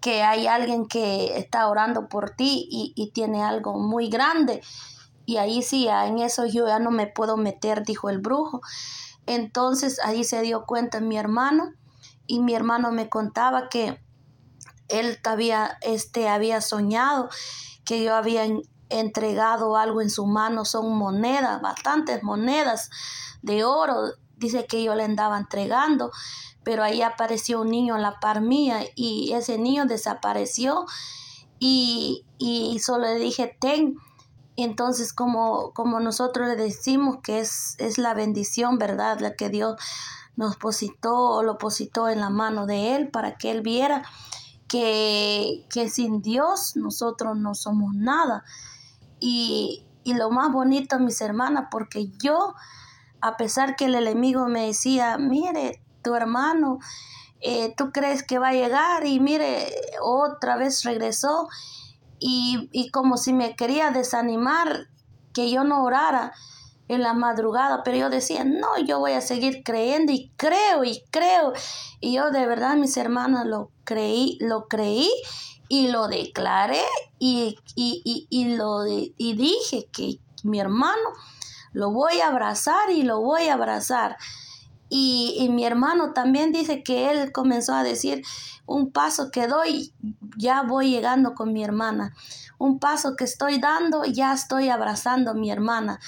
que 0.00 0.22
hay 0.22 0.46
alguien 0.46 0.86
que 0.86 1.38
está 1.38 1.68
orando 1.68 2.08
por 2.08 2.30
ti 2.30 2.66
y, 2.70 2.92
y 2.96 3.10
tiene 3.10 3.42
algo 3.42 3.78
muy 3.78 4.08
grande. 4.08 4.62
Y 5.26 5.36
ahí 5.36 5.62
sí, 5.62 5.86
en 5.88 6.18
eso 6.18 6.46
yo 6.46 6.66
ya 6.66 6.78
no 6.78 6.90
me 6.90 7.06
puedo 7.06 7.36
meter, 7.36 7.84
dijo 7.84 8.10
el 8.10 8.18
brujo. 8.18 8.60
Entonces 9.26 10.00
ahí 10.02 10.24
se 10.24 10.42
dio 10.42 10.64
cuenta 10.66 11.00
mi 11.00 11.16
hermano 11.16 11.72
y 12.26 12.40
mi 12.40 12.54
hermano 12.54 12.90
me 12.90 13.08
contaba 13.08 13.68
que 13.68 14.00
él 14.88 15.18
había, 15.24 15.78
este, 15.82 16.28
había 16.28 16.60
soñado 16.60 17.28
que 17.84 18.02
yo 18.02 18.14
había 18.14 18.44
entregado 18.90 19.76
algo 19.76 20.02
en 20.02 20.10
su 20.10 20.26
mano, 20.26 20.64
son 20.64 20.96
monedas, 20.96 21.60
bastantes 21.62 22.22
monedas 22.22 22.90
de 23.42 23.64
oro, 23.64 24.12
dice 24.36 24.66
que 24.66 24.82
yo 24.82 24.94
le 24.94 25.04
andaba 25.04 25.38
entregando, 25.38 26.10
pero 26.62 26.82
ahí 26.82 27.02
apareció 27.02 27.60
un 27.60 27.70
niño 27.70 27.96
en 27.96 28.02
la 28.02 28.20
par 28.20 28.40
mía 28.40 28.80
y 28.94 29.32
ese 29.32 29.58
niño 29.58 29.86
desapareció 29.86 30.86
y, 31.58 32.24
y 32.38 32.78
solo 32.80 33.06
le 33.06 33.16
dije, 33.16 33.56
ten, 33.60 33.96
entonces 34.56 35.12
como, 35.12 35.72
como 35.72 36.00
nosotros 36.00 36.48
le 36.48 36.56
decimos 36.56 37.18
que 37.22 37.40
es, 37.40 37.76
es 37.78 37.98
la 37.98 38.14
bendición, 38.14 38.78
¿verdad? 38.78 39.20
La 39.20 39.34
que 39.34 39.48
Dios 39.48 39.76
nos 40.36 40.56
positó 40.56 41.16
o 41.16 41.42
lo 41.42 41.58
positó 41.58 42.08
en 42.08 42.20
la 42.20 42.30
mano 42.30 42.66
de 42.66 42.96
él 42.96 43.10
para 43.10 43.36
que 43.36 43.50
él 43.50 43.62
viera 43.62 44.02
que, 44.68 45.66
que 45.70 45.90
sin 45.90 46.22
Dios 46.22 46.76
nosotros 46.76 47.36
no 47.36 47.54
somos 47.54 47.94
nada. 47.94 48.44
Y, 49.20 49.86
lo 50.04 50.30
más 50.30 50.50
bonito, 50.50 50.98
mis 50.98 51.20
hermanas, 51.20 51.68
porque 51.70 52.08
yo, 52.18 52.54
a 53.20 53.36
pesar 53.36 53.76
que 53.76 53.84
el 53.84 53.94
enemigo 53.94 54.48
me 54.48 54.66
decía, 54.66 55.18
mire, 55.18 55.80
tu 56.02 56.14
hermano, 56.14 56.78
eh, 57.40 57.72
tú 57.76 57.92
crees 57.92 58.24
que 58.24 58.38
va 58.38 58.48
a 58.48 58.54
llegar 58.54 59.06
y 59.06 59.20
mire, 59.20 59.72
otra 60.02 60.56
vez 60.56 60.82
regresó 60.82 61.48
y, 62.18 62.68
y 62.72 62.90
como 62.90 63.18
si 63.18 63.32
me 63.32 63.54
quería 63.54 63.90
desanimar 63.90 64.88
que 65.32 65.48
yo 65.48 65.62
no 65.62 65.84
orara 65.84 66.32
en 66.88 67.02
la 67.02 67.14
madrugada, 67.14 67.84
pero 67.84 67.96
yo 67.96 68.10
decía, 68.10 68.42
no, 68.42 68.76
yo 68.84 68.98
voy 68.98 69.12
a 69.12 69.20
seguir 69.20 69.62
creyendo 69.62 70.10
y 70.10 70.32
creo 70.36 70.82
y 70.82 71.04
creo. 71.12 71.52
Y 72.00 72.14
yo 72.14 72.32
de 72.32 72.46
verdad, 72.46 72.74
mis 72.74 72.96
hermanas, 72.96 73.46
lo 73.46 73.70
creí, 73.84 74.38
lo 74.40 74.66
creí 74.66 75.08
y 75.70 75.86
lo 75.86 76.08
declaré 76.08 76.82
y, 77.20 77.56
y, 77.76 78.56
lo 78.56 78.84
y 78.88 79.34
dije 79.34 79.86
que 79.92 80.18
mi 80.42 80.58
hermano 80.58 81.10
lo 81.72 81.92
voy 81.92 82.20
a 82.20 82.26
abrazar 82.26 82.90
y 82.90 83.04
lo 83.04 83.20
voy 83.20 83.46
a 83.46 83.54
abrazar. 83.54 84.16
Y, 84.88 85.36
y, 85.38 85.48
mi 85.48 85.64
hermano 85.64 86.12
también 86.12 86.50
dice 86.50 86.82
que 86.82 87.12
él 87.12 87.30
comenzó 87.30 87.72
a 87.72 87.84
decir, 87.84 88.24
un 88.66 88.90
paso 88.90 89.30
que 89.30 89.46
doy, 89.46 89.94
ya 90.36 90.62
voy 90.62 90.90
llegando 90.90 91.34
con 91.34 91.52
mi 91.52 91.62
hermana. 91.62 92.16
Un 92.58 92.80
paso 92.80 93.14
que 93.14 93.22
estoy 93.22 93.60
dando, 93.60 94.04
ya 94.04 94.32
estoy 94.32 94.70
abrazando 94.70 95.30
a 95.30 95.34
mi 95.34 95.52
hermana. 95.52 96.00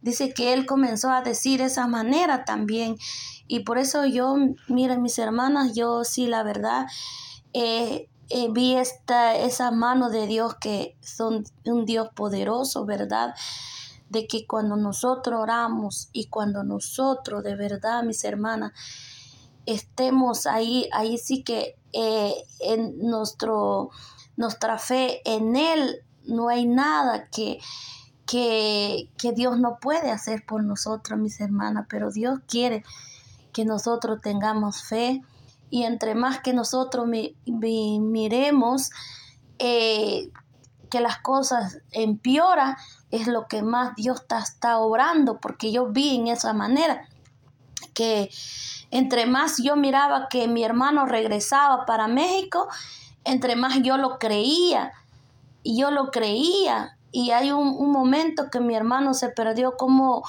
Dice 0.00 0.32
que 0.32 0.54
él 0.54 0.64
comenzó 0.64 1.10
a 1.10 1.20
decir 1.20 1.60
esa 1.60 1.86
manera 1.86 2.46
también. 2.46 2.96
Y 3.46 3.60
por 3.60 3.76
eso 3.76 4.06
yo, 4.06 4.36
miren 4.68 5.02
mis 5.02 5.18
hermanas, 5.18 5.74
yo 5.74 6.02
sí, 6.04 6.26
la 6.26 6.42
verdad, 6.42 6.86
eh, 7.52 8.08
eh, 8.34 8.48
vi 8.50 8.76
esta, 8.76 9.36
esa 9.36 9.70
mano 9.70 10.08
de 10.08 10.26
Dios 10.26 10.54
que 10.54 10.96
son 11.02 11.44
un 11.66 11.84
Dios 11.84 12.08
poderoso, 12.14 12.86
¿verdad? 12.86 13.34
De 14.08 14.26
que 14.26 14.46
cuando 14.46 14.76
nosotros 14.76 15.38
oramos 15.38 16.08
y 16.14 16.28
cuando 16.28 16.64
nosotros, 16.64 17.44
de 17.44 17.56
verdad, 17.56 18.02
mis 18.04 18.24
hermanas, 18.24 18.72
estemos 19.66 20.46
ahí, 20.46 20.88
ahí 20.92 21.18
sí 21.18 21.42
que 21.42 21.76
eh, 21.92 22.34
en 22.60 22.98
nuestro, 22.98 23.90
nuestra 24.36 24.78
fe 24.78 25.20
en 25.26 25.54
Él 25.54 26.02
no 26.24 26.48
hay 26.48 26.64
nada 26.64 27.28
que, 27.28 27.58
que, 28.24 29.10
que 29.18 29.32
Dios 29.32 29.58
no 29.58 29.78
puede 29.78 30.10
hacer 30.10 30.46
por 30.46 30.64
nosotros, 30.64 31.18
mis 31.18 31.38
hermanas, 31.38 31.86
pero 31.90 32.10
Dios 32.10 32.40
quiere 32.48 32.82
que 33.52 33.66
nosotros 33.66 34.22
tengamos 34.22 34.82
fe, 34.84 35.22
y 35.72 35.84
entre 35.84 36.14
más 36.14 36.40
que 36.40 36.52
nosotros 36.52 37.06
miremos 37.46 38.90
eh, 39.58 40.30
que 40.90 41.00
las 41.00 41.16
cosas 41.20 41.78
empeoran, 41.92 42.76
es 43.10 43.26
lo 43.26 43.46
que 43.48 43.62
más 43.62 43.96
Dios 43.96 44.20
está, 44.20 44.40
está 44.40 44.76
obrando, 44.76 45.40
porque 45.40 45.72
yo 45.72 45.86
vi 45.86 46.14
en 46.14 46.28
esa 46.28 46.52
manera 46.52 47.08
que 47.94 48.28
entre 48.90 49.24
más 49.24 49.62
yo 49.62 49.74
miraba 49.74 50.28
que 50.28 50.46
mi 50.46 50.62
hermano 50.62 51.06
regresaba 51.06 51.86
para 51.86 52.06
México, 52.06 52.68
entre 53.24 53.56
más 53.56 53.82
yo 53.82 53.96
lo 53.96 54.18
creía, 54.18 54.92
y 55.62 55.80
yo 55.80 55.90
lo 55.90 56.10
creía, 56.10 56.98
y 57.12 57.30
hay 57.30 57.50
un, 57.50 57.90
momento 57.90 58.50
que 58.50 58.60
mi 58.60 58.74
hermano 58.74 59.14
se 59.14 59.30
perdió 59.30 59.78
como 59.78 60.22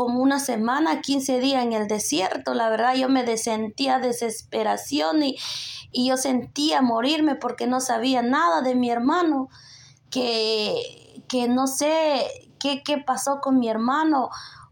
como 0.00 0.20
una 0.20 0.40
semana, 0.40 1.02
15 1.02 1.40
días 1.40 1.62
en 1.62 1.74
el 1.74 1.86
desierto. 1.86 2.54
La 2.54 2.70
verdad, 2.70 2.94
yo 2.94 3.10
me 3.10 3.36
sentía 3.36 3.98
desesperación 3.98 5.22
y, 5.22 5.36
y, 5.92 6.08
yo 6.08 6.16
sentía 6.16 6.80
morirme 6.80 7.34
porque 7.34 7.66
no 7.66 7.80
sabía 7.80 8.22
nada 8.22 8.62
de 8.62 8.74
mi 8.74 8.90
hermano, 8.90 9.50
que, 10.08 11.22
que 11.28 11.48
no 11.48 11.66
sé 11.66 12.24
qué, 12.58 12.82
qué 12.82 12.96
pasó 12.96 13.42
con 13.42 13.58
mi 13.58 13.68
hermano 13.68 14.30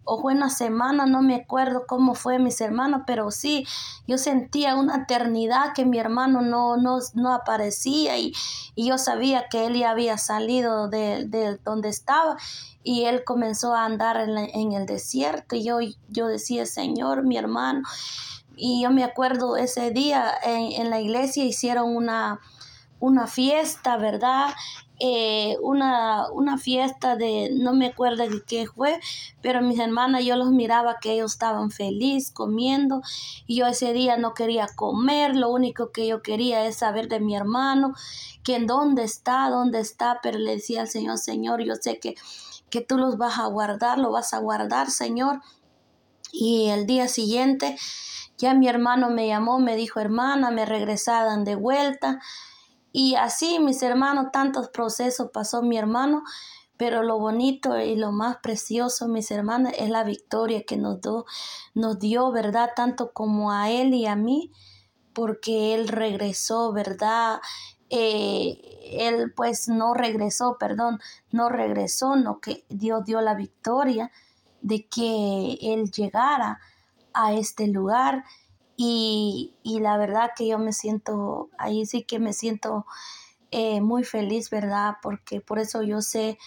o 0.08 0.18
fue 0.22 0.32
una 0.32 0.48
semana, 0.48 1.04
no 1.04 1.20
me 1.20 1.34
acuerdo 1.34 1.84
cómo 1.86 2.14
fue 2.14 2.38
mis 2.38 2.62
hermanos, 2.62 3.02
pero 3.06 3.30
sí, 3.30 3.66
yo 4.06 4.16
sentía 4.16 4.74
una 4.74 5.02
eternidad 5.02 5.74
que 5.74 5.84
mi 5.84 5.98
hermano 5.98 6.40
no, 6.40 6.78
no, 6.78 6.98
no 7.12 7.34
aparecía 7.34 8.16
y, 8.16 8.32
y, 8.74 8.88
yo 8.88 8.96
sabía 8.96 9.48
que 9.50 9.66
él 9.66 9.74
ya 9.74 9.90
había 9.90 10.16
salido 10.16 10.88
de, 10.88 11.26
de, 11.26 11.58
donde 11.58 11.90
estaba 11.90 12.38
y 12.82 13.04
él 13.04 13.22
comenzó 13.22 13.74
a 13.74 13.84
andar 13.84 14.16
en, 14.16 14.72
el 14.72 14.86
desierto 14.86 15.56
y 15.56 15.62
yo, 15.62 15.78
yo 16.08 16.26
decía, 16.26 16.64
Señor, 16.64 17.24
mi 17.24 17.36
hermano, 17.36 17.82
y 18.56 18.82
yo 18.82 18.90
me 18.90 19.04
acuerdo 19.04 19.58
ese 19.58 19.90
día 19.90 20.32
en, 20.42 20.72
en 20.80 20.88
la 20.88 21.00
iglesia 21.00 21.44
hicieron 21.44 21.94
una, 21.94 22.40
una 22.98 23.26
fiesta, 23.26 23.98
¿verdad? 23.98 24.54
Eh, 25.00 25.56
una, 25.62 26.28
una 26.32 26.58
fiesta 26.58 27.14
de, 27.14 27.50
no 27.52 27.72
me 27.72 27.86
acuerdo 27.86 28.28
de 28.28 28.42
qué 28.44 28.66
fue, 28.66 28.98
pero 29.40 29.62
mis 29.62 29.78
hermanas 29.78 30.24
yo 30.24 30.34
los 30.34 30.50
miraba 30.50 30.96
que 31.00 31.12
ellos 31.12 31.32
estaban 31.32 31.70
felices 31.70 32.32
comiendo 32.32 33.02
y 33.46 33.58
yo 33.58 33.66
ese 33.66 33.92
día 33.92 34.16
no 34.16 34.34
quería 34.34 34.66
comer, 34.74 35.36
lo 35.36 35.50
único 35.50 35.92
que 35.92 36.08
yo 36.08 36.20
quería 36.20 36.66
es 36.66 36.78
saber 36.78 37.08
de 37.08 37.20
mi 37.20 37.36
hermano, 37.36 37.94
que 38.42 38.56
en 38.56 38.66
dónde 38.66 39.04
está, 39.04 39.48
dónde 39.50 39.78
está, 39.78 40.18
pero 40.20 40.38
le 40.38 40.56
decía 40.56 40.80
al 40.80 40.88
Señor, 40.88 41.18
Señor, 41.18 41.62
yo 41.62 41.76
sé 41.76 42.00
que, 42.00 42.16
que 42.68 42.80
tú 42.80 42.98
los 42.98 43.18
vas 43.18 43.38
a 43.38 43.46
guardar, 43.46 43.98
lo 43.98 44.10
vas 44.10 44.34
a 44.34 44.38
guardar, 44.38 44.90
Señor. 44.90 45.40
Y 46.32 46.68
el 46.68 46.86
día 46.86 47.08
siguiente 47.08 47.76
ya 48.38 48.54
mi 48.54 48.68
hermano 48.68 49.10
me 49.10 49.26
llamó, 49.26 49.58
me 49.58 49.74
dijo, 49.74 49.98
hermana, 50.00 50.50
me 50.50 50.64
regresaban 50.64 51.44
de 51.44 51.56
vuelta. 51.56 52.20
Y 52.92 53.14
así, 53.16 53.58
mis 53.58 53.82
hermanos, 53.82 54.26
tantos 54.32 54.68
procesos 54.68 55.30
pasó 55.32 55.62
mi 55.62 55.76
hermano, 55.76 56.22
pero 56.76 57.02
lo 57.02 57.18
bonito 57.18 57.78
y 57.78 57.96
lo 57.96 58.12
más 58.12 58.36
precioso, 58.38 59.08
mis 59.08 59.30
hermanos, 59.30 59.72
es 59.76 59.90
la 59.90 60.04
victoria 60.04 60.62
que 60.64 60.76
nos, 60.76 61.00
do, 61.00 61.26
nos 61.74 61.98
dio, 61.98 62.30
¿verdad? 62.30 62.70
Tanto 62.74 63.12
como 63.12 63.52
a 63.52 63.70
él 63.70 63.92
y 63.94 64.06
a 64.06 64.16
mí, 64.16 64.52
porque 65.12 65.74
él 65.74 65.88
regresó, 65.88 66.72
¿verdad? 66.72 67.40
Eh, 67.90 68.60
él 68.92 69.32
pues 69.34 69.68
no 69.68 69.94
regresó, 69.94 70.56
perdón, 70.58 71.00
no 71.30 71.48
regresó, 71.48 72.16
no 72.16 72.40
que 72.40 72.64
Dios 72.68 73.04
dio 73.04 73.20
la 73.20 73.34
victoria 73.34 74.10
de 74.60 74.86
que 74.86 75.58
él 75.60 75.90
llegara 75.90 76.60
a 77.12 77.32
este 77.32 77.66
lugar 77.66 78.24
y, 78.80 79.54
la 79.64 79.98
verdad 79.98 80.30
que 80.36 80.46
yo 80.46 80.58
me 80.60 80.72
siento, 80.72 81.50
ahí 81.58 81.84
sí 81.84 82.04
que 82.04 82.20
me 82.20 82.32
siento 82.32 82.86
eh, 83.50 83.80
muy 83.80 84.04
feliz, 84.04 84.50
¿verdad? 84.50 84.98
Porque 85.02 85.40
por 85.40 85.58
eso 85.58 85.82
yo 85.82 86.00
sé 86.00 86.38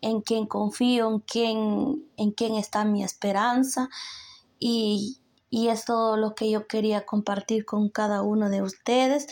en 0.00 0.20
quién 0.20 0.46
confío, 0.46 1.08
en 1.08 1.18
quién, 1.18 2.04
en 2.16 2.30
quién 2.30 2.54
está 2.54 2.84
mi 2.84 3.02
esperanza. 3.02 3.88
Y, 4.60 5.18
y 5.50 5.68
es 5.68 5.84
todo 5.84 6.16
lo 6.16 6.36
que 6.36 6.52
yo 6.52 6.68
quería 6.68 7.04
compartir 7.04 7.64
con 7.64 7.88
cada 7.88 8.22
uno 8.22 8.48
de 8.48 8.62
ustedes. 8.62 9.26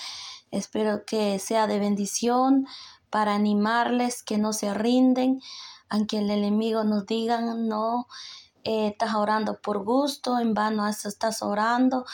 Espero 0.50 1.04
que 1.07 1.38
sea 1.38 1.69
de 1.69 1.78
bendición 1.78 2.66
para 3.11 3.37
animarles, 3.37 4.25
que 4.25 4.38
no 4.38 4.52
se 4.52 4.75
rinden, 4.75 5.40
aunque 5.88 6.19
el 6.19 6.30
enemigo 6.30 6.83
nos 6.83 7.07
diga, 7.07 7.40
no, 7.40 8.09
eh, 8.64 8.88
estás 8.88 9.14
orando 9.14 9.60
por 9.60 9.84
gusto, 9.84 10.38
en 10.38 10.54
vano 10.54 10.86
estás 10.88 11.42
orando. 11.42 12.04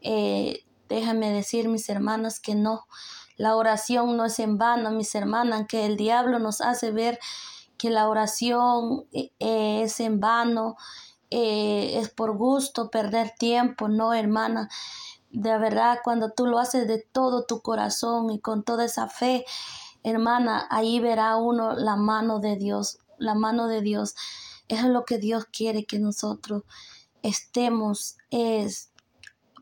Eh, 0.00 0.64
déjame 0.88 1.30
decir, 1.32 1.68
mis 1.68 1.88
hermanas, 1.88 2.40
que 2.40 2.54
no, 2.54 2.86
la 3.36 3.56
oración 3.56 4.16
no 4.16 4.26
es 4.26 4.38
en 4.38 4.58
vano, 4.58 4.90
mis 4.90 5.14
hermanas, 5.14 5.66
que 5.68 5.86
el 5.86 5.96
diablo 5.96 6.38
nos 6.38 6.60
hace 6.60 6.90
ver 6.90 7.18
que 7.76 7.90
la 7.90 8.08
oración 8.08 9.06
eh, 9.12 9.30
es 9.38 10.00
en 10.00 10.20
vano, 10.20 10.76
es 11.30 12.08
por 12.08 12.36
gusto, 12.36 12.90
perder 12.90 13.34
tiempo, 13.38 13.88
no, 13.88 14.14
hermana. 14.14 14.68
De 15.30 15.58
verdad, 15.58 15.98
cuando 16.02 16.30
tú 16.30 16.46
lo 16.46 16.58
haces 16.58 16.88
de 16.88 17.06
todo 17.12 17.44
tu 17.44 17.60
corazón 17.60 18.30
y 18.30 18.40
con 18.40 18.64
toda 18.64 18.86
esa 18.86 19.08
fe, 19.08 19.44
hermana, 20.02 20.66
ahí 20.70 21.00
verá 21.00 21.36
uno 21.36 21.74
la 21.74 21.96
mano 21.96 22.40
de 22.40 22.56
Dios, 22.56 22.98
la 23.18 23.34
mano 23.34 23.66
de 23.66 23.80
Dios. 23.80 24.14
Es 24.68 24.84
lo 24.84 25.04
que 25.04 25.18
Dios 25.18 25.46
quiere 25.46 25.84
que 25.84 25.98
nosotros 25.98 26.62
estemos 27.22 28.16
es, 28.30 28.90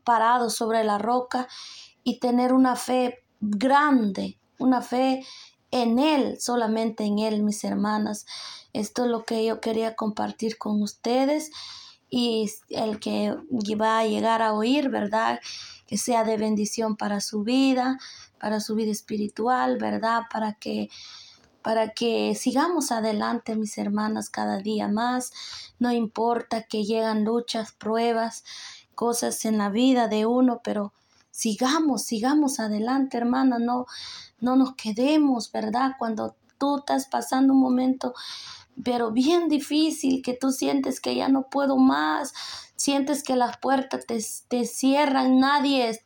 parados 0.03 0.55
sobre 0.55 0.83
la 0.83 0.97
roca 0.97 1.47
y 2.03 2.19
tener 2.19 2.53
una 2.53 2.75
fe 2.75 3.23
grande, 3.41 4.39
una 4.57 4.81
fe 4.81 5.25
en 5.71 5.99
Él, 5.99 6.39
solamente 6.39 7.03
en 7.03 7.19
Él, 7.19 7.43
mis 7.43 7.63
hermanas. 7.63 8.25
Esto 8.73 9.05
es 9.05 9.11
lo 9.11 9.25
que 9.25 9.45
yo 9.45 9.59
quería 9.59 9.95
compartir 9.95 10.57
con 10.57 10.81
ustedes 10.81 11.51
y 12.09 12.49
el 12.69 12.99
que 12.99 13.35
va 13.79 13.99
a 13.99 14.07
llegar 14.07 14.41
a 14.41 14.53
oír, 14.53 14.89
¿verdad? 14.89 15.39
Que 15.85 15.97
sea 15.97 16.23
de 16.23 16.37
bendición 16.37 16.95
para 16.95 17.19
su 17.19 17.43
vida, 17.43 17.97
para 18.39 18.59
su 18.59 18.75
vida 18.75 18.91
espiritual, 18.91 19.77
¿verdad? 19.77 20.23
Para 20.31 20.53
que 20.53 20.89
para 21.67 21.89
que 21.89 22.33
sigamos 22.33 22.93
adelante, 22.93 23.57
mis 23.57 23.77
hermanas, 23.77 24.29
cada 24.29 24.59
día 24.59 24.87
más. 24.87 25.33
No 25.79 25.91
importa 25.91 26.63
que 26.63 26.85
llegan 26.85 27.25
luchas, 27.25 27.73
pruebas, 27.73 28.45
cosas 28.95 29.43
en 29.43 29.57
la 29.57 29.69
vida 29.69 30.07
de 30.07 30.25
uno, 30.25 30.61
pero 30.63 30.93
sigamos, 31.29 32.03
sigamos 32.03 32.61
adelante, 32.61 33.17
hermana, 33.17 33.59
no, 33.59 33.85
no 34.39 34.55
nos 34.55 34.75
quedemos, 34.75 35.51
¿verdad? 35.51 35.95
Cuando 35.99 36.37
tú 36.57 36.77
estás 36.77 37.07
pasando 37.07 37.51
un 37.51 37.59
momento, 37.59 38.13
pero 38.81 39.11
bien 39.11 39.49
difícil, 39.49 40.21
que 40.21 40.35
tú 40.35 40.53
sientes 40.53 41.01
que 41.01 41.15
ya 41.15 41.27
no 41.27 41.49
puedo 41.49 41.75
más, 41.75 42.33
sientes 42.77 43.23
que 43.23 43.35
las 43.35 43.57
puertas 43.57 44.05
te, 44.05 44.23
te 44.47 44.65
cierran, 44.65 45.39
nadie, 45.39 45.99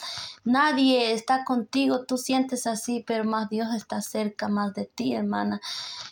nadie 0.43 1.11
está 1.11 1.43
contigo, 1.43 2.05
tú 2.05 2.17
sientes 2.17 2.65
así, 2.65 3.03
pero 3.05 3.25
más 3.25 3.49
Dios 3.49 3.75
está 3.75 4.01
cerca 4.01 4.47
más 4.47 4.73
de 4.73 4.85
ti, 4.85 5.13
hermana. 5.13 5.61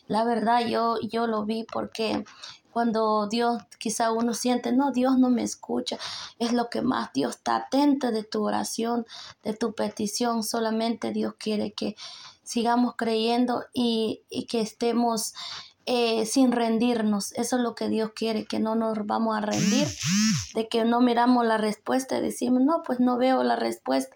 La 0.08 0.24
verdad, 0.24 0.68
yo, 0.68 1.00
yo 1.02 1.26
lo 1.26 1.46
vi 1.46 1.64
porque 1.64 2.26
cuando 2.72 3.28
Dios, 3.28 3.64
quizá 3.80 4.12
uno 4.12 4.34
siente, 4.34 4.72
no, 4.74 4.92
Dios 4.92 5.18
no 5.18 5.30
me 5.30 5.44
escucha, 5.44 5.98
es 6.38 6.54
lo 6.54 6.70
que 6.70 6.82
más 6.82 7.12
Dios 7.14 7.38
está 7.38 7.56
atento 7.56 8.12
de 8.12 8.24
tu 8.24 8.46
oración, 8.46 9.08
de 9.44 9.54
tu 9.54 9.74
petición, 9.74 10.44
solamente 10.44 11.12
Dios 11.12 11.34
quiere 11.38 11.72
que 11.72 11.96
sigamos 12.44 12.96
creyendo 12.96 13.64
y, 13.74 14.24
y 14.30 14.46
que 14.46 14.60
estemos 14.62 15.34
eh, 15.92 16.28
sin 16.28 16.52
rendirnos. 16.52 17.32
Eso 17.32 17.56
es 17.58 17.64
lo 17.64 17.74
que 17.74 17.90
Dios 17.90 18.12
quiere, 18.14 18.46
que 18.46 18.60
no 18.60 18.76
nos 18.76 18.96
vamos 19.08 19.36
a 19.36 19.42
rendir, 19.42 19.88
de 20.54 20.68
que 20.68 20.86
no 20.86 21.02
miramos 21.02 21.48
la 21.48 21.58
respuesta 21.58 22.20
y 22.20 22.22
decimos, 22.22 22.62
no, 22.62 22.84
pues 22.84 23.00
no 23.00 23.18
veo 23.18 23.42
la 23.42 23.56
respuesta. 23.56 24.16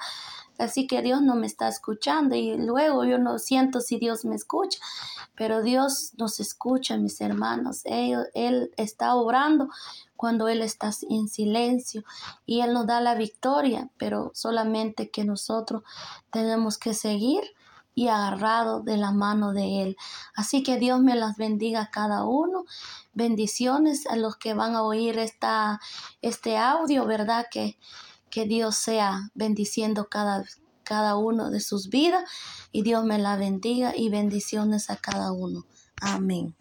Así 0.60 0.86
que 0.86 1.02
Dios 1.02 1.24
no 1.24 1.34
me 1.34 1.48
está 1.48 1.68
escuchando 1.68 2.36
y 2.36 2.56
luego 2.60 3.06
yo 3.06 3.18
no 3.18 3.40
siento 3.40 3.82
si 3.82 3.98
Dios 3.98 4.24
me 4.24 4.36
escucha, 4.36 4.78
pero 5.34 5.64
Dios 5.64 6.12
nos 6.20 6.40
escucha, 6.40 6.98
mis 6.98 7.20
hermanos. 7.22 7.82
Él, 7.86 8.28
él 8.36 8.70
está 8.78 9.16
obrando 9.16 9.70
cuando 10.16 10.50
Él 10.50 10.62
está 10.62 10.92
en 11.10 11.28
silencio 11.28 12.04
y 12.46 12.62
Él 12.62 12.74
nos 12.74 12.86
da 12.86 13.02
la 13.02 13.16
victoria, 13.16 13.90
pero 13.98 14.30
solamente 14.36 15.10
que 15.10 15.24
nosotros 15.24 15.82
tenemos 16.30 16.78
que 16.78 16.94
seguir 16.94 17.42
y 17.96 18.08
agarrado 18.08 18.82
de 18.82 18.98
la 18.98 19.12
mano 19.12 19.54
de 19.54 19.84
Él. 19.84 19.98
Así 20.36 20.64
que 20.64 20.78
Dios 20.78 21.02
me 21.02 21.16
las 21.16 21.38
bendiga 21.38 21.82
a 21.82 21.92
cada 21.92 22.26
uno. 22.26 22.66
Bendiciones 23.14 24.08
a 24.08 24.16
los 24.16 24.38
que 24.38 24.54
van 24.54 24.76
a 24.76 24.84
oír 24.84 25.20
esta, 25.20 25.80
este 26.22 26.58
audio, 26.58 27.06
¿verdad? 27.06 27.48
Que, 27.52 27.78
que 28.30 28.46
Dios 28.46 28.76
sea 28.76 29.30
bendiciendo 29.36 30.08
cada, 30.10 30.44
cada 30.84 31.18
uno 31.18 31.50
de 31.52 31.60
sus 31.60 31.90
vidas 31.90 32.24
y 32.72 32.82
Dios 32.82 33.06
me 33.06 33.20
la 33.20 33.36
bendiga 33.36 33.94
y 33.96 34.10
bendiciones 34.10 34.90
a 34.90 34.98
cada 34.98 35.32
uno. 35.32 35.66
Amén. 36.02 36.56